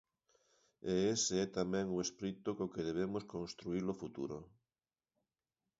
E 0.91 0.93
ese 1.13 1.35
é 1.45 1.47
tamén 1.59 1.87
o 1.97 2.03
espírito 2.05 2.49
co 2.57 2.71
que 2.73 2.85
debemos 2.89 3.23
construír 3.33 3.83
o 3.93 3.97
futuro. 4.01 4.37